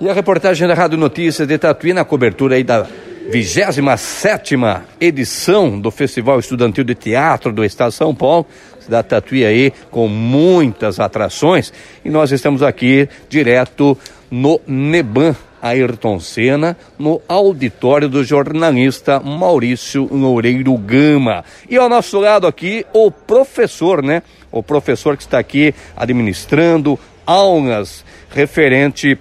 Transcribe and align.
E 0.00 0.08
a 0.08 0.14
reportagem 0.14 0.66
da 0.66 0.72
Rádio 0.72 0.96
Notícias 0.96 1.46
de 1.46 1.58
Tatuí 1.58 1.92
na 1.92 2.06
cobertura 2.06 2.54
aí 2.54 2.64
da 2.64 2.86
27 3.30 4.54
edição 4.98 5.78
do 5.78 5.90
Festival 5.90 6.40
Estudantil 6.40 6.84
de 6.84 6.94
Teatro 6.94 7.52
do 7.52 7.62
Estado 7.62 7.90
de 7.90 7.96
São 7.96 8.14
Paulo, 8.14 8.46
da 8.88 9.02
Tatuí 9.02 9.44
aí 9.44 9.70
com 9.90 10.08
muitas 10.08 10.98
atrações, 10.98 11.70
e 12.02 12.08
nós 12.08 12.32
estamos 12.32 12.62
aqui 12.62 13.10
direto 13.28 13.96
no 14.30 14.58
Neban 14.66 15.36
Ayrton 15.60 16.18
Senna, 16.18 16.78
no 16.98 17.20
auditório 17.28 18.08
do 18.08 18.24
jornalista 18.24 19.20
Maurício 19.20 20.08
Loureiro 20.10 20.74
Gama. 20.78 21.44
E 21.68 21.76
ao 21.76 21.90
nosso 21.90 22.18
lado 22.18 22.46
aqui, 22.46 22.86
o 22.94 23.10
professor, 23.10 24.02
né? 24.02 24.22
O 24.50 24.62
professor 24.62 25.14
que 25.14 25.24
está 25.24 25.38
aqui 25.38 25.74
administrando 25.94 26.98
aulas 27.26 28.02
referente 28.30 29.18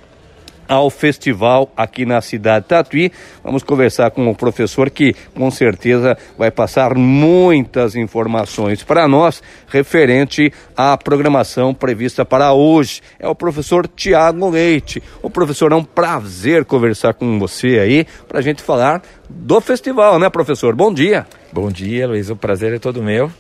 ao 0.70 0.92
festival 0.92 1.74
aqui 1.76 2.06
na 2.06 2.22
cidade 2.22 2.66
de 2.66 2.70
Tatuí. 2.70 3.12
Vamos 3.44 3.64
conversar 3.64 4.12
com 4.12 4.30
o 4.30 4.36
professor 4.36 4.92
que 4.92 5.16
com 5.34 5.50
certeza 5.50 6.16
vai 6.38 6.52
passar 6.52 6.94
muitas 6.96 7.96
informações 7.96 8.84
para 8.84 9.08
nós 9.08 9.42
referente 9.68 10.54
à 10.78 10.96
programação 10.96 11.74
prevista 11.74 12.24
para 12.24 12.54
hoje. 12.54 13.02
É 13.20 13.28
o 13.28 13.34
professor 13.34 13.88
Tiago 13.88 14.50
Leite. 14.52 15.02
O 15.24 15.30
professor, 15.30 15.72
é 15.72 15.76
um 15.76 15.84
prazer 15.84 16.64
conversar 16.64 17.16
com 17.16 17.40
você 17.40 17.80
aí 17.80 18.06
para 18.28 18.38
a 18.38 18.42
gente 18.42 18.62
falar 18.62 19.02
do 19.28 19.60
festival, 19.60 20.20
né, 20.20 20.30
professor? 20.30 20.76
Bom 20.76 20.94
dia. 20.94 21.26
Bom 21.52 21.72
dia, 21.72 22.08
Luiz. 22.08 22.30
O 22.30 22.36
prazer 22.36 22.74
é 22.74 22.80
todo 22.80 23.02
meu. 23.02 23.32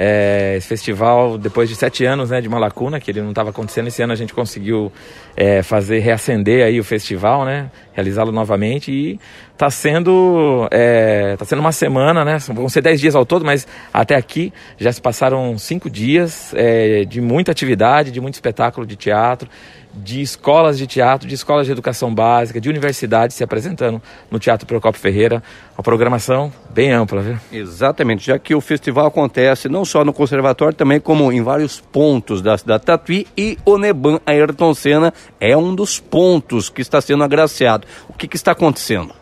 É, 0.00 0.54
esse 0.56 0.68
festival, 0.68 1.36
depois 1.36 1.68
de 1.68 1.74
sete 1.74 2.04
anos 2.04 2.30
né, 2.30 2.40
de 2.40 2.46
uma 2.46 2.58
lacuna, 2.58 3.00
que 3.00 3.10
ele 3.10 3.20
não 3.20 3.30
estava 3.30 3.50
acontecendo, 3.50 3.88
esse 3.88 4.00
ano 4.00 4.12
a 4.12 4.16
gente 4.16 4.32
conseguiu 4.32 4.92
é, 5.36 5.60
fazer, 5.60 5.98
reacender 5.98 6.64
aí 6.64 6.78
o 6.78 6.84
festival, 6.84 7.44
né, 7.44 7.68
realizá-lo 7.92 8.30
novamente 8.30 8.92
e 8.92 9.18
está 9.52 9.68
sendo, 9.70 10.68
é, 10.70 11.34
tá 11.36 11.44
sendo 11.44 11.58
uma 11.58 11.72
semana, 11.72 12.24
né, 12.24 12.38
vão 12.54 12.68
ser 12.68 12.80
dez 12.80 13.00
dias 13.00 13.16
ao 13.16 13.26
todo, 13.26 13.44
mas 13.44 13.66
até 13.92 14.14
aqui 14.14 14.52
já 14.78 14.92
se 14.92 15.02
passaram 15.02 15.58
cinco 15.58 15.90
dias 15.90 16.54
é, 16.54 17.04
de 17.04 17.20
muita 17.20 17.50
atividade, 17.50 18.12
de 18.12 18.20
muito 18.20 18.34
espetáculo 18.34 18.86
de 18.86 18.94
teatro, 18.94 19.50
de 19.94 20.20
escolas 20.20 20.78
de 20.78 20.86
teatro, 20.86 21.28
de 21.28 21.34
escolas 21.34 21.66
de 21.66 21.72
educação 21.72 22.14
básica, 22.14 22.60
de 22.60 22.68
universidades 22.68 23.36
se 23.36 23.42
apresentando 23.42 24.00
no 24.30 24.38
Teatro 24.38 24.66
Procopio 24.66 25.00
Ferreira. 25.00 25.42
Uma 25.76 25.82
programação 25.82 26.52
bem 26.70 26.92
ampla, 26.92 27.22
viu? 27.22 27.36
Exatamente, 27.52 28.26
já 28.26 28.38
que 28.38 28.54
o 28.54 28.60
festival 28.60 29.06
acontece 29.06 29.68
não 29.68 29.84
só 29.84 30.04
no 30.04 30.12
conservatório, 30.12 30.74
também 30.74 31.00
como 31.00 31.30
em 31.32 31.42
vários 31.42 31.80
pontos 31.80 32.42
da 32.42 32.56
cidade 32.58 32.80
de 32.80 32.86
Tatuí 32.86 33.26
e 33.36 33.58
o 33.64 33.78
Neban 33.78 34.20
Ayrton 34.26 34.74
Senna 34.74 35.12
é 35.40 35.56
um 35.56 35.74
dos 35.74 35.98
pontos 36.00 36.68
que 36.68 36.82
está 36.82 37.00
sendo 37.00 37.24
agraciado. 37.24 37.86
O 38.08 38.12
que, 38.12 38.28
que 38.28 38.36
está 38.36 38.52
acontecendo? 38.52 39.12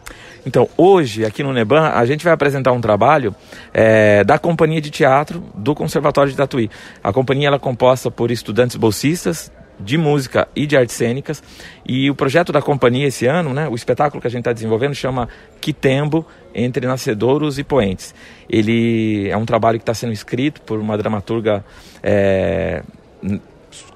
Então, 0.46 0.68
hoje, 0.76 1.24
aqui 1.24 1.42
no 1.42 1.52
Neban, 1.52 1.88
a 1.88 2.06
gente 2.06 2.22
vai 2.22 2.32
apresentar 2.32 2.70
um 2.70 2.80
trabalho 2.80 3.34
é, 3.74 4.22
da 4.22 4.38
Companhia 4.38 4.80
de 4.80 4.90
Teatro 4.90 5.42
do 5.52 5.74
Conservatório 5.74 6.30
de 6.30 6.36
Tatuí. 6.36 6.70
A 7.02 7.12
companhia 7.12 7.48
ela 7.48 7.56
é 7.56 7.58
composta 7.58 8.12
por 8.12 8.30
estudantes 8.30 8.76
bolsistas 8.76 9.50
de 9.78 9.98
música 9.98 10.48
e 10.54 10.66
de 10.66 10.76
artes 10.76 10.94
cênicas. 10.94 11.42
E 11.84 12.10
o 12.10 12.14
projeto 12.14 12.52
da 12.52 12.62
companhia 12.62 13.06
esse 13.06 13.26
ano, 13.26 13.52
né, 13.52 13.68
o 13.68 13.74
espetáculo 13.74 14.20
que 14.20 14.26
a 14.26 14.30
gente 14.30 14.40
está 14.40 14.52
desenvolvendo, 14.52 14.94
chama 14.94 15.28
Quitembo 15.60 16.26
entre 16.54 16.86
Nascedouros 16.86 17.58
e 17.58 17.64
Poentes. 17.64 18.14
Ele 18.48 19.28
é 19.28 19.36
um 19.36 19.44
trabalho 19.44 19.78
que 19.78 19.82
está 19.82 19.94
sendo 19.94 20.12
escrito 20.12 20.60
por 20.62 20.78
uma 20.78 20.96
dramaturga 20.96 21.64
é, 22.02 22.82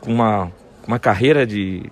com 0.00 0.12
uma, 0.12 0.52
uma 0.86 0.98
carreira 0.98 1.46
de 1.46 1.82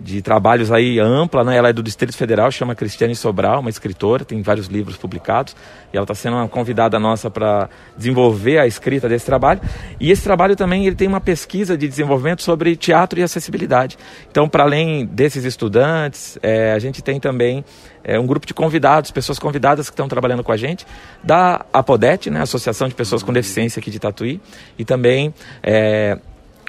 de 0.00 0.22
trabalhos 0.22 0.72
aí 0.72 0.98
ampla, 0.98 1.44
né? 1.44 1.56
Ela 1.56 1.68
é 1.68 1.72
do 1.72 1.82
Distrito 1.82 2.16
Federal, 2.16 2.50
chama 2.50 2.74
Cristiane 2.74 3.14
Sobral, 3.14 3.60
uma 3.60 3.68
escritora, 3.68 4.24
tem 4.24 4.40
vários 4.40 4.66
livros 4.66 4.96
publicados, 4.96 5.54
e 5.92 5.96
ela 5.96 6.04
está 6.04 6.14
sendo 6.14 6.36
uma 6.36 6.48
convidada 6.48 6.98
nossa 6.98 7.30
para 7.30 7.68
desenvolver 7.96 8.58
a 8.58 8.66
escrita 8.66 9.08
desse 9.08 9.26
trabalho. 9.26 9.60
E 9.98 10.10
esse 10.10 10.22
trabalho 10.22 10.56
também 10.56 10.86
ele 10.86 10.96
tem 10.96 11.06
uma 11.06 11.20
pesquisa 11.20 11.76
de 11.76 11.86
desenvolvimento 11.86 12.42
sobre 12.42 12.76
teatro 12.76 13.20
e 13.20 13.22
acessibilidade. 13.22 13.98
Então, 14.30 14.48
para 14.48 14.64
além 14.64 15.04
desses 15.04 15.44
estudantes, 15.44 16.38
é, 16.42 16.72
a 16.72 16.78
gente 16.78 17.02
tem 17.02 17.20
também 17.20 17.62
é, 18.02 18.18
um 18.18 18.26
grupo 18.26 18.46
de 18.46 18.54
convidados, 18.54 19.10
pessoas 19.10 19.38
convidadas 19.38 19.90
que 19.90 19.92
estão 19.92 20.08
trabalhando 20.08 20.42
com 20.42 20.52
a 20.52 20.56
gente, 20.56 20.86
da 21.22 21.64
APODET, 21.72 22.30
né? 22.30 22.40
Associação 22.40 22.88
de 22.88 22.94
Pessoas 22.94 23.22
com 23.22 23.32
Deficiência 23.32 23.80
aqui 23.80 23.90
de 23.90 23.98
Tatuí, 23.98 24.40
e 24.78 24.84
também 24.84 25.34
é, 25.62 26.18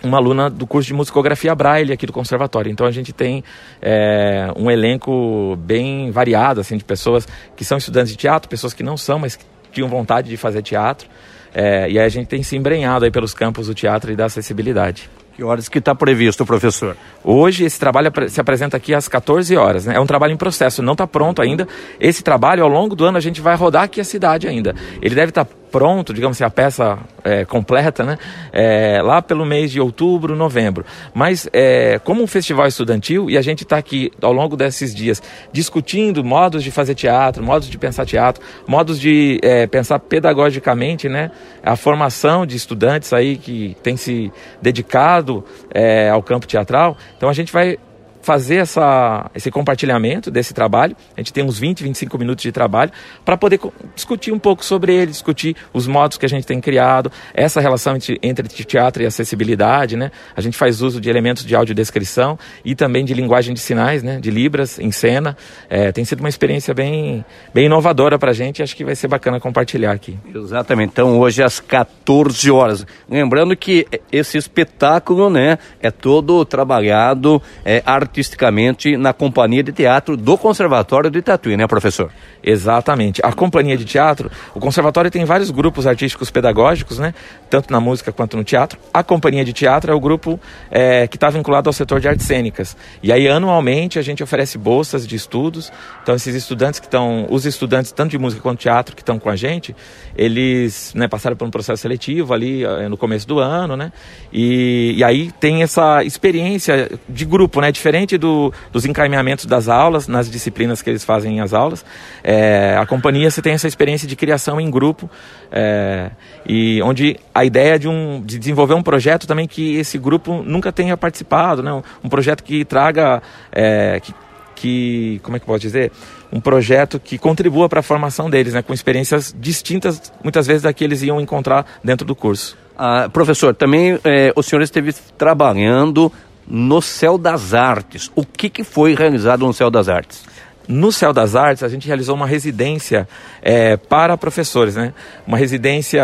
uma 0.04 0.18
aluna 0.18 0.50
do 0.50 0.66
curso 0.66 0.88
de 0.88 0.94
musicografia 0.94 1.54
Braille 1.54 1.94
aqui 1.94 2.06
do 2.06 2.14
conservatório. 2.14 2.72
Então 2.72 2.86
a 2.86 2.92
gente 2.92 3.14
tem 3.14 3.44
é, 3.82 4.52
um 4.56 4.70
elenco 4.70 5.56
bem 5.58 6.12
variado, 6.12 6.62
assim, 6.62 6.78
de 6.78 6.84
pessoas 6.84 7.28
que 7.56 7.64
são 7.64 7.78
estudantes 7.78 8.12
de 8.12 8.18
teatro, 8.18 8.50
pessoas 8.50 8.74
que 8.74 8.84
não 8.84 8.98
são, 8.98 9.20
mas 9.20 9.36
que 9.36 9.46
tinham 9.72 9.88
vontade 9.88 10.30
de 10.30 10.38
fazer 10.38 10.62
teatro. 10.62 11.08
É, 11.54 11.90
e 11.90 12.00
aí 12.00 12.06
a 12.06 12.10
gente 12.10 12.28
tem 12.28 12.42
se 12.44 12.56
embrenhado 12.56 13.06
aí 13.06 13.12
pelos 13.12 13.34
campos 13.34 13.68
do 13.68 13.74
teatro 13.74 14.12
e 14.12 14.16
da 14.16 14.26
acessibilidade. 14.26 15.10
Que 15.36 15.44
horas 15.44 15.70
que 15.70 15.80
está 15.80 15.96
previsto, 15.96 16.46
professor? 16.46 16.96
Hoje 17.24 17.64
esse 17.64 17.80
trabalho 17.80 18.12
se 18.28 18.40
apresenta 18.40 18.78
aqui 18.78 18.94
às 18.94 19.08
14 19.08 19.56
horas. 19.56 19.86
Né? 19.86 19.96
É 19.96 20.00
um 20.00 20.06
trabalho 20.06 20.34
em 20.34 20.38
processo, 20.38 20.82
não 20.82 20.94
está 20.94 21.08
pronto 21.08 21.42
ainda. 21.42 21.68
Esse 22.00 22.22
trabalho, 22.22 22.64
ao 22.64 22.70
longo 22.70 22.96
do 22.96 23.06
ano, 23.06 23.18
a 23.18 23.22
gente 23.22 23.40
vai 23.40 23.56
rodar 23.56 23.84
aqui 23.84 24.02
a 24.02 24.04
cidade 24.04 24.48
ainda. 24.48 24.76
Ele 25.02 25.16
deve 25.16 25.30
estar 25.30 25.46
tá 25.46 25.52
pronto, 25.72 26.14
digamos 26.14 26.38
assim, 26.38 26.44
a 26.44 26.50
peça 26.50 27.00
é, 27.24 27.46
completa, 27.46 28.04
né? 28.04 28.18
É, 28.52 29.02
lá 29.02 29.22
pelo 29.22 29.46
mês 29.46 29.72
de 29.72 29.80
outubro, 29.80 30.36
novembro. 30.36 30.86
Mas 31.14 31.48
é, 31.54 32.00
como 32.04 32.22
um 32.22 32.28
festival 32.28 32.68
estudantil, 32.68 33.30
e 33.30 33.38
a 33.38 33.42
gente 33.42 33.64
está 33.64 33.78
aqui 33.78 34.12
ao 34.22 34.34
longo 34.34 34.58
desses 34.58 34.94
dias 34.94 35.22
discutindo 35.52 36.24
modos 36.24 36.64
de 36.64 36.72
fazer 36.72 36.96
teatro, 36.96 37.44
modos 37.44 37.70
de 37.70 37.78
pensar 37.78 38.06
teatro, 38.06 38.44
modos 38.68 39.00
de 39.00 39.40
é, 39.42 39.66
pensar 39.68 40.00
pedagogicamente, 40.00 41.08
né? 41.08 41.32
A 41.64 41.76
formação 41.76 42.46
de 42.46 42.58
estudantes 42.58 43.14
aí 43.14 43.38
que 43.38 43.78
tem 43.82 43.96
se 43.96 44.32
dedicado 44.62 45.44
é, 45.74 46.10
ao 46.10 46.22
campo 46.22 46.46
teatral. 46.46 46.98
Então 47.18 47.30
a 47.30 47.34
gente 47.34 47.52
vai 47.52 47.78
fazer 48.22 48.58
essa, 48.58 49.30
esse 49.36 49.50
compartilhamento 49.52 50.30
desse 50.30 50.54
trabalho. 50.54 50.96
A 51.16 51.20
gente 51.20 51.34
tem 51.34 51.44
uns 51.44 51.58
20, 51.58 51.84
25 51.84 52.18
minutos 52.18 52.44
de 52.44 52.52
trabalho 52.52 52.92
para 53.26 53.36
poder 53.38 53.60
discutir 53.96 54.32
um 54.32 54.40
pouco 54.40 54.64
sobre 54.64 54.94
ele, 54.94 55.12
discutir 55.12 55.56
os 55.74 55.88
modos 55.88 56.18
que 56.18 56.26
a 56.26 56.30
gente 56.30 56.46
tem 56.46 56.62
criado, 56.62 57.12
essa 57.34 57.60
relação 57.60 57.96
entre, 57.96 58.20
entre 58.22 58.48
teatro 58.64 59.04
e 59.04 59.06
acessibilidade. 59.06 59.96
Né? 59.96 60.12
A 60.36 60.42
gente 60.42 60.58
faz 60.58 60.82
uso 60.82 61.02
de 61.02 61.10
elementos 61.10 61.46
de 61.46 61.56
audiodescrição 61.56 62.38
e 62.64 62.76
também 62.76 63.04
de 63.04 63.14
linguagem 63.14 63.54
de 63.54 63.60
sinais, 63.60 64.04
né? 64.04 64.20
de 64.20 64.30
Libras 64.30 64.80
em 64.80 64.92
cena. 64.92 65.36
É, 65.70 65.92
tem 65.92 66.06
sido 66.06 66.20
uma 66.20 66.30
experiência 66.30 66.74
bem, 66.74 67.26
bem 67.54 67.66
inovadora 67.66 68.18
para 68.18 68.32
a 68.32 68.34
gente 68.34 68.60
e 68.60 68.64
acho 68.64 68.76
que 68.76 68.86
vai 68.86 68.96
ser 68.96 69.08
bacana 69.08 69.40
compartilhar 69.40 69.92
aqui. 69.92 70.18
Exatamente. 70.34 70.92
Então, 70.92 71.20
hoje 71.20 71.44
às 71.44 71.60
14 71.60 72.50
horas. 72.52 72.86
Lembrando 73.10 73.56
que 73.56 73.88
esse 74.12 74.38
espetáculo 74.38 75.30
né, 75.30 75.58
é 75.82 75.92
todo 75.92 76.44
trabalhado 76.46 77.42
é, 77.64 77.82
artisticamente 78.12 78.98
na 78.98 79.14
companhia 79.14 79.64
de 79.64 79.72
teatro 79.72 80.18
do 80.18 80.38
Conservatório 80.38 81.10
de 81.10 81.22
Tatuí, 81.22 81.56
né, 81.56 81.66
professor? 81.66 82.12
Exatamente. 82.44 83.22
A 83.24 83.32
companhia 83.32 83.78
de 83.78 83.86
teatro, 83.86 84.30
o 84.54 84.60
conservatório 84.60 85.10
tem 85.10 85.24
vários 85.24 85.50
grupos 85.50 85.88
artísticos 85.88 86.30
pedagógicos, 86.30 87.00
né? 87.00 87.14
Tanto 87.50 87.72
na 87.72 87.80
música 87.80 88.12
quanto 88.12 88.36
no 88.36 88.44
teatro. 88.44 88.78
A 88.94 89.04
companhia 89.04 89.46
de 89.46 89.54
teatro 89.54 89.92
é 89.92 89.96
o 89.96 90.00
grupo 90.00 90.40
é, 90.70 91.08
que 91.08 91.16
está 91.16 91.30
vinculado 91.30 91.70
ao 91.70 91.74
setor 91.74 92.00
de 92.00 92.08
artes 92.08 92.26
cênicas. 92.26 92.76
E 93.02 93.12
aí, 93.12 93.28
anualmente, 93.28 93.98
a 93.98 94.02
gente 94.02 94.22
oferece 94.22 94.58
bolsas 94.58 95.08
de 95.08 95.16
estudos. 95.16 95.72
Então, 96.04 96.16
esses 96.16 96.36
estudantes 96.36 96.80
que 96.80 96.88
estão, 96.88 97.28
os 97.30 97.46
estudantes 97.46 97.92
tanto 97.92 98.12
de 98.12 98.18
música 98.18 98.42
quanto 98.42 98.58
de 98.58 98.64
teatro 98.64 98.96
que 98.96 99.02
estão 99.02 99.20
com 99.20 99.30
a 99.30 99.36
gente, 99.36 99.76
eles 100.18 100.94
né, 100.96 101.08
passaram 101.08 101.36
por 101.36 101.48
um 101.48 101.52
processo 101.52 101.82
seletivo 101.82 102.34
ali 102.34 102.64
é, 102.66 102.90
no 102.90 102.98
começo 102.98 103.28
do 103.28 103.40
ano, 103.40 103.78
né? 103.78 103.92
E, 104.34 104.96
e 104.98 105.04
aí 105.04 105.32
tem 105.40 105.64
essa 105.64 106.04
experiência 106.04 106.92
de 107.08 107.26
grupo, 107.26 107.62
né? 107.62 107.72
Diferente 107.72 108.01
do, 108.18 108.54
dos 108.72 108.86
encaminhamentos 108.86 109.46
das 109.46 109.68
aulas, 109.68 110.08
nas 110.08 110.30
disciplinas 110.30 110.82
que 110.82 110.90
eles 110.90 111.04
fazem 111.04 111.40
as 111.42 111.54
aulas. 111.54 111.86
É, 112.24 112.76
a 112.80 112.86
companhia 112.86 113.30
você 113.30 113.42
tem 113.42 113.54
essa 113.54 113.68
experiência 113.68 114.08
de 114.08 114.16
criação 114.16 114.60
em 114.60 114.70
grupo 114.70 115.10
é, 115.52 116.12
e 116.46 116.82
onde 116.84 117.20
a 117.34 117.46
ideia 117.46 117.78
de, 117.78 117.88
um, 117.88 118.22
de 118.22 118.38
desenvolver 118.40 118.74
um 118.74 118.84
projeto 118.84 119.28
também 119.28 119.48
que 119.48 119.76
esse 119.76 119.98
grupo 119.98 120.44
nunca 120.44 120.72
tenha 120.72 120.96
participado, 120.98 121.62
né? 121.64 121.82
um 122.04 122.10
projeto 122.10 122.44
que 122.44 122.66
traga, 122.66 123.22
é, 123.52 124.00
que, 124.00 124.14
que, 124.56 125.20
como 125.24 125.38
é 125.38 125.40
que 125.40 125.44
eu 125.44 125.48
posso 125.48 125.60
dizer, 125.60 125.92
um 126.32 126.40
projeto 126.40 127.00
que 127.00 127.18
contribua 127.18 127.68
para 127.68 127.82
a 127.82 127.84
formação 127.84 128.30
deles, 128.30 128.54
né? 128.54 128.62
com 128.62 128.74
experiências 128.74 129.36
distintas 129.38 130.12
muitas 130.24 130.48
vezes 130.48 130.64
da 130.64 130.74
que 130.74 130.84
eles 130.84 131.02
iam 131.02 131.20
encontrar 131.20 131.66
dentro 131.84 132.06
do 132.06 132.16
curso. 132.16 132.58
Ah, 132.78 133.10
professor, 133.12 133.54
também 133.54 134.00
é, 134.04 134.34
o 134.36 134.42
senhor 134.42 134.62
esteve 134.62 134.94
trabalhando 135.18 136.12
no 136.48 136.82
Céu 136.82 137.18
das 137.18 137.54
Artes. 137.54 138.12
O 138.16 138.26
que, 138.26 138.50
que 138.50 138.64
foi 138.64 138.96
realizado 138.96 139.46
no 139.46 139.54
Céu 139.54 139.70
das 139.70 139.88
Artes? 139.88 140.24
No 140.68 140.92
Céu 140.92 141.12
das 141.12 141.36
Artes, 141.36 141.64
a 141.64 141.68
gente 141.68 141.88
realizou 141.88 142.16
uma 142.16 142.28
residência 142.28 143.08
é, 143.42 143.76
para 143.76 144.16
professores, 144.16 144.76
né? 144.76 144.94
Uma 145.26 145.38
residência 145.38 146.04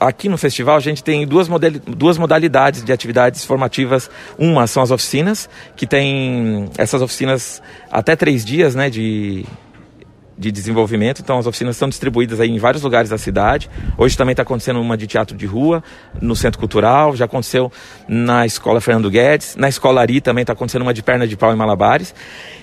aqui 0.00 0.28
no 0.28 0.38
festival 0.38 0.76
a 0.76 0.80
gente 0.80 1.04
tem 1.04 1.26
duas, 1.26 1.48
duas 1.86 2.16
modalidades 2.16 2.82
de 2.82 2.92
atividades 2.92 3.44
formativas. 3.44 4.10
Uma 4.38 4.66
são 4.66 4.82
as 4.82 4.90
oficinas, 4.90 5.48
que 5.76 5.86
tem 5.86 6.70
essas 6.78 7.02
oficinas 7.02 7.62
até 7.90 8.16
três 8.16 8.44
dias 8.44 8.74
né, 8.74 8.88
de, 8.88 9.44
de 10.38 10.52
desenvolvimento. 10.52 11.20
Então, 11.20 11.38
as 11.38 11.46
oficinas 11.46 11.74
estão 11.74 11.88
distribuídas 11.88 12.40
aí 12.40 12.50
em 12.50 12.58
vários 12.58 12.82
lugares 12.82 13.10
da 13.10 13.18
cidade. 13.18 13.68
Hoje 13.96 14.16
também 14.16 14.32
está 14.32 14.42
acontecendo 14.42 14.80
uma 14.80 14.96
de 14.96 15.06
teatro 15.06 15.36
de 15.36 15.46
rua, 15.46 15.82
no 16.20 16.36
Centro 16.36 16.58
Cultural. 16.58 17.16
Já 17.16 17.24
aconteceu 17.24 17.72
na 18.06 18.46
Escola 18.46 18.80
Fernando 18.80 19.10
Guedes. 19.10 19.56
Na 19.56 19.68
Escola 19.68 20.00
Ari 20.00 20.20
também 20.20 20.42
está 20.42 20.52
acontecendo 20.52 20.82
uma 20.82 20.94
de 20.94 21.02
perna 21.02 21.26
de 21.26 21.36
pau 21.36 21.52
e 21.52 21.56
malabares. 21.56 22.14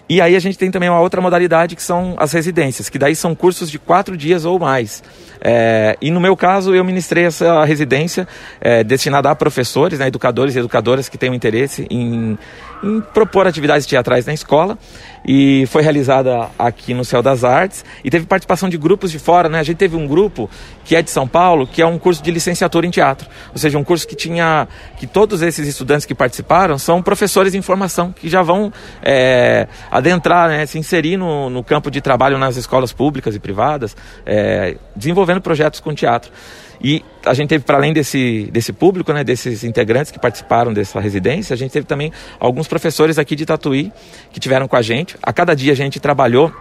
E 0.08 0.22
aí 0.22 0.36
a 0.36 0.40
gente 0.40 0.58
tem 0.58 0.70
também 0.70 0.88
uma 0.88 1.00
outra 1.00 1.20
modalidade 1.20 1.76
que 1.76 1.82
são 1.82 2.16
as 2.18 2.32
residências, 2.32 2.90
que 2.90 3.00
daí 3.00 3.16
são 3.16 3.34
cursos 3.34 3.72
de 3.72 3.80
quatro 3.80 4.16
dias 4.16 4.46
ou 4.46 4.60
mais. 4.60 5.04
É, 5.42 5.98
e 6.00 6.12
no 6.12 6.20
meu 6.20 6.38
caso, 6.38 6.76
eu 6.76 6.84
ministrei 6.84 7.26
essa 7.26 7.66
residência 7.66 8.28
é, 8.62 8.84
destinada 8.84 9.32
a 9.32 9.36
professores, 9.36 9.98
né, 9.98 10.08
educadores 10.08 10.56
e 10.56 10.60
educadoras 10.60 11.10
que 11.10 11.18
tenham 11.18 11.34
interesse 11.34 11.88
em, 11.90 12.38
em 12.84 13.02
propor 13.02 13.48
atividades 13.48 13.88
teatrais 13.88 14.26
na 14.28 14.34
escola 14.34 14.78
e 15.28 15.66
foi 15.68 15.82
realizada 15.82 16.50
aqui 16.58 16.94
no 16.94 17.04
Céu 17.04 17.22
das 17.22 17.44
Artes 17.44 17.65
e 18.04 18.10
teve 18.10 18.26
participação 18.26 18.70
de 18.70 18.78
grupos 18.78 19.12
de 19.12 19.20
fora, 19.20 19.50
né? 19.50 19.60
A 19.60 19.64
gente 19.64 19.78
teve 19.78 19.96
um 19.96 20.08
grupo 20.08 20.50
que 20.84 20.96
é 20.96 21.02
de 21.02 21.10
São 21.10 21.28
Paulo, 21.28 21.66
que 21.66 21.82
é 21.82 21.86
um 21.86 21.98
curso 21.98 22.22
de 22.22 22.32
licenciatura 22.32 22.86
em 22.86 22.90
teatro, 22.90 23.28
ou 23.52 23.58
seja, 23.58 23.78
um 23.78 23.84
curso 23.84 24.08
que 24.08 24.16
tinha 24.16 24.68
que 24.98 25.08
todos 25.08 25.42
esses 25.42 25.68
estudantes 25.68 26.06
que 26.06 26.14
participaram 26.14 26.78
são 26.78 27.02
professores 27.02 27.56
em 27.56 27.62
formação 27.62 28.12
que 28.12 28.30
já 28.30 28.42
vão 28.42 28.72
é, 29.02 29.68
adentrar, 29.90 30.50
né, 30.50 30.66
se 30.66 30.78
inserir 30.78 31.18
no, 31.18 31.50
no, 31.50 31.64
campo 31.64 31.90
de 31.90 32.02
trabalho 32.02 32.38
nas 32.38 32.56
escolas 32.56 32.94
públicas 32.94 33.36
e 33.36 33.40
privadas, 33.40 33.96
é, 34.26 34.78
desenvolvendo 34.96 35.42
projetos 35.42 35.80
com 35.80 35.94
teatro. 35.94 36.32
E 36.82 37.04
a 37.26 37.34
gente 37.34 37.50
teve, 37.50 37.64
para 37.64 37.78
além 37.78 37.94
desse, 37.94 38.50
desse 38.52 38.74
público, 38.74 39.12
né, 39.14 39.24
desses 39.24 39.64
integrantes 39.64 40.12
que 40.12 40.20
participaram 40.20 40.74
dessa 40.74 41.00
residência, 41.00 41.54
a 41.54 41.58
gente 41.58 41.72
teve 41.72 41.86
também 41.86 42.12
alguns 42.40 42.68
professores 42.68 43.18
aqui 43.18 43.36
de 43.36 43.46
Tatuí 43.46 43.92
que 44.32 44.40
tiveram 44.40 44.68
com 44.68 44.76
a 44.76 44.82
gente. 44.82 45.16
A 45.22 45.34
cada 45.34 45.56
dia 45.56 45.72
a 45.72 45.76
gente 45.76 46.00
trabalhou 46.00 46.54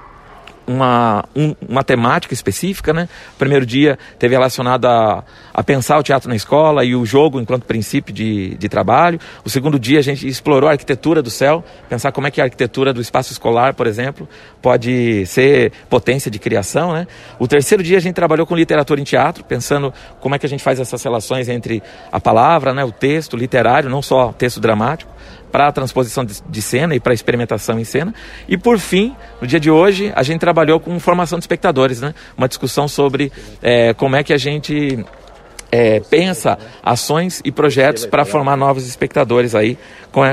uma, 0.67 1.25
um, 1.35 1.55
uma 1.69 1.85
temática 1.85 2.33
específica, 2.33 2.93
né? 2.93 3.09
O 3.35 3.39
primeiro 3.39 3.67
dia 3.67 3.99
teve 4.19 4.35
relacionado 4.35 4.87
a, 4.87 5.25
a 5.53 5.63
pensar 5.63 5.99
o 5.99 6.03
teatro 6.03 6.29
na 6.29 6.37
escola 6.37 6.85
e 6.85 6.95
o 6.95 7.05
jogo 7.05 7.41
enquanto 7.41 7.65
princípio 7.65 8.15
de, 8.15 8.57
de 8.57 8.69
trabalho. 8.69 9.19
O 9.45 9.51
segundo 9.51 9.79
dia 9.79 9.99
a 9.99 10.03
gente 10.03 10.27
explorou 10.27 10.69
a 10.69 10.73
arquitetura 10.73 11.23
do 11.23 11.31
céu, 11.31 11.65
pensar 11.89 12.13
como 12.13 12.27
é 12.27 12.31
que 12.31 12.41
a 12.41 12.45
arquitetura 12.45 12.93
do 12.93 13.01
espaço 13.01 13.33
escolar, 13.33 13.75
por 13.75 13.87
exemplo, 13.87 14.29
pode 14.63 15.27
ser 15.27 15.73
potência 15.89 16.31
de 16.31 16.39
criação, 16.39 16.93
né? 16.93 17.07
O 17.39 17.47
terceiro 17.47 17.83
dia 17.83 17.99
a 17.99 18.01
gente 18.01 18.15
trabalhou 18.15 18.47
com 18.47 18.57
literatura 18.57 19.01
em 19.01 19.05
teatro, 19.05 19.45
pensando 19.45 19.93
como 20.21 20.35
é 20.35 20.39
que 20.39 20.47
a 20.47 20.49
gente 20.49 20.63
faz 20.63 20.81
essas 20.81 21.03
relações 21.03 21.49
entre 21.49 21.83
a 22.11 22.21
palavra, 22.21 22.73
né, 22.73 22.85
o 22.85 22.93
texto 22.93 23.37
literário, 23.37 23.91
não 23.91 24.03
só 24.03 24.33
texto 24.33 24.61
dramático, 24.61 25.13
para 25.55 25.69
a 25.69 25.73
transposição 25.73 26.25
de, 26.25 26.43
de 26.49 26.61
cena 26.61 26.97
e 26.97 26.99
para 26.99 27.13
a 27.13 27.15
experimentação 27.15 27.79
em 27.79 27.85
cena. 27.85 28.13
E 28.49 28.59
por 28.59 28.77
fim, 28.77 29.15
no 29.41 29.47
dia 29.47 29.61
de 29.61 29.71
hoje, 29.71 30.13
a 30.17 30.23
gente 30.25 30.41
trabalhou 30.41 30.81
com 30.81 30.99
formação 30.99 31.39
de 31.39 31.45
espectadores, 31.45 32.01
né? 32.01 32.13
Uma 32.37 32.49
discussão 32.49 32.89
sobre 32.89 33.31
é, 33.63 33.95
como 33.95 34.17
é 34.17 34.25
que 34.25 34.33
a 34.33 34.37
gente 34.37 34.99
é, 35.75 35.99
pensa 35.99 36.57
ações 36.85 37.43
e 37.45 37.51
projetos 37.51 38.07
para 38.07 38.25
formar 38.25 38.57
novos 38.57 38.87
espectadores 38.87 39.57
aí 39.57 39.77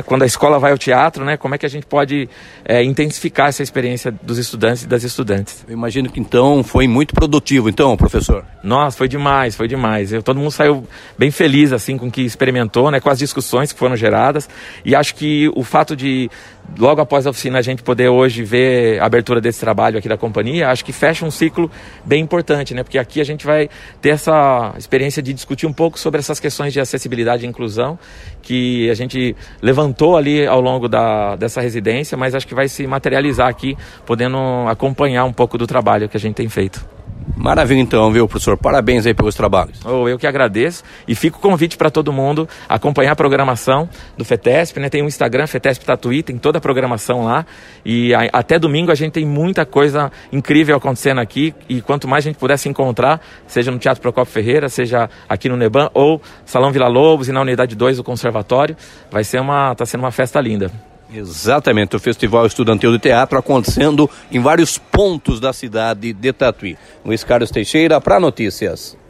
quando 0.05 0.21
a 0.21 0.25
escola 0.27 0.59
vai 0.59 0.71
ao 0.71 0.77
teatro, 0.77 1.25
né? 1.25 1.35
Como 1.35 1.55
é 1.55 1.57
que 1.57 1.65
a 1.65 1.69
gente 1.69 1.88
pode 1.88 2.29
é, 2.63 2.83
intensificar 2.83 3.47
essa 3.47 3.63
experiência 3.63 4.11
dos 4.11 4.38
estudantes 4.38 4.83
e 4.83 4.88
das 4.88 5.03
estudantes? 5.03 5.65
Eu 5.67 5.73
imagino 5.73 6.11
que 6.11 6.19
então 6.19 6.63
foi 6.63 6.88
muito 6.88 7.15
produtivo, 7.15 7.67
então, 7.67 7.97
professor. 7.97 8.45
Nossa, 8.63 8.95
foi 8.95 9.07
demais, 9.07 9.55
foi 9.55 9.67
demais. 9.67 10.13
Eu, 10.13 10.21
todo 10.21 10.38
mundo 10.38 10.51
saiu 10.51 10.85
bem 11.17 11.31
feliz 11.31 11.73
assim 11.73 11.97
com 11.97 12.05
o 12.05 12.11
que 12.11 12.21
experimentou, 12.21 12.91
né? 12.91 12.99
Com 12.99 13.09
as 13.09 13.17
discussões 13.17 13.71
que 13.71 13.79
foram 13.79 13.95
geradas 13.95 14.47
e 14.85 14.95
acho 14.95 15.15
que 15.15 15.49
o 15.55 15.63
fato 15.63 15.95
de 15.95 16.29
logo 16.77 17.01
após 17.01 17.27
a 17.27 17.29
oficina 17.29 17.59
a 17.59 17.61
gente 17.61 17.83
poder 17.83 18.09
hoje 18.09 18.43
ver 18.43 19.01
a 19.01 19.05
abertura 19.05 19.41
desse 19.41 19.59
trabalho 19.59 19.97
aqui 19.97 20.07
da 20.07 20.17
companhia, 20.17 20.69
acho 20.69 20.83
que 20.83 20.91
fecha 20.91 21.25
um 21.25 21.31
ciclo 21.31 21.69
bem 22.05 22.21
importante, 22.23 22.73
né? 22.73 22.83
Porque 22.83 22.97
aqui 22.97 23.19
a 23.19 23.23
gente 23.23 23.45
vai 23.45 23.69
ter 24.01 24.09
essa 24.09 24.73
experiência 24.77 25.21
de 25.21 25.33
discutir 25.33 25.67
um 25.67 25.73
pouco 25.73 25.99
sobre 25.99 26.19
essas 26.19 26.39
questões 26.39 26.73
de 26.73 26.79
acessibilidade 26.79 27.45
e 27.45 27.49
inclusão 27.49 27.97
que 28.41 28.89
a 28.89 28.93
gente 28.93 29.35
levantou 29.61 30.17
ali 30.17 30.45
ao 30.45 30.61
longo 30.61 30.87
da, 30.87 31.35
dessa 31.35 31.61
residência, 31.61 32.17
mas 32.17 32.35
acho 32.35 32.47
que 32.47 32.55
vai 32.55 32.67
se 32.67 32.85
materializar 32.87 33.47
aqui, 33.47 33.77
podendo 34.05 34.37
acompanhar 34.67 35.25
um 35.25 35.33
pouco 35.33 35.57
do 35.57 35.67
trabalho 35.67 36.09
que 36.09 36.17
a 36.17 36.19
gente 36.19 36.35
tem 36.35 36.49
feito. 36.49 37.00
Maravilha 37.35 37.79
então, 37.79 38.12
viu, 38.12 38.27
professor? 38.27 38.56
Parabéns 38.57 39.06
aí 39.06 39.13
pelos 39.13 39.33
trabalhos. 39.33 39.79
Oh, 39.85 40.07
eu 40.07 40.18
que 40.18 40.27
agradeço 40.27 40.83
e 41.07 41.15
fico 41.15 41.39
o 41.39 41.41
convite 41.41 41.77
para 41.77 41.89
todo 41.89 42.13
mundo 42.13 42.47
acompanhar 42.69 43.13
a 43.13 43.15
programação 43.15 43.89
do 44.18 44.23
FETESP, 44.23 44.79
né? 44.79 44.89
Tem 44.89 45.01
um 45.01 45.07
Instagram, 45.07 45.47
FETESP 45.47 45.85
Tatuí, 45.85 46.21
tem 46.21 46.38
toda 46.38 46.59
a 46.59 46.62
programação 46.62 47.23
lá 47.23 47.45
e 47.83 48.13
a, 48.13 48.29
até 48.33 48.59
domingo 48.59 48.91
a 48.91 48.95
gente 48.95 49.13
tem 49.13 49.25
muita 49.25 49.65
coisa 49.65 50.12
incrível 50.31 50.75
acontecendo 50.75 51.19
aqui 51.19 51.53
e 51.68 51.81
quanto 51.81 52.07
mais 52.07 52.25
a 52.25 52.29
gente 52.29 52.38
puder 52.38 52.57
se 52.57 52.69
encontrar, 52.69 53.19
seja 53.47 53.71
no 53.71 53.79
Teatro 53.79 54.01
Procopio 54.01 54.31
Ferreira, 54.31 54.69
seja 54.69 55.09
aqui 55.27 55.50
no 55.50 55.57
Neban 55.57 55.89
ou 55.94 56.21
Salão 56.45 56.71
Vila 56.71 56.88
Lobos 56.88 57.27
e 57.27 57.31
na 57.31 57.41
Unidade 57.41 57.75
2 57.75 57.97
do 57.97 58.03
Conservatório, 58.03 58.75
vai 59.09 59.24
ser 59.24 59.39
uma, 59.39 59.74
tá 59.74 59.85
sendo 59.85 60.01
uma 60.01 60.12
festa 60.12 60.39
linda. 60.39 60.71
Exatamente, 61.13 61.95
o 61.95 61.99
Festival 61.99 62.45
Estudantil 62.45 62.91
de 62.91 62.99
Teatro 62.99 63.37
acontecendo 63.37 64.09
em 64.31 64.39
vários 64.39 64.77
pontos 64.77 65.39
da 65.39 65.51
cidade 65.51 66.13
de 66.13 66.33
Tatuí. 66.33 66.77
Luiz 67.03 67.23
Carlos 67.23 67.51
Teixeira 67.51 67.99
para 67.99 68.19
Notícias. 68.19 69.00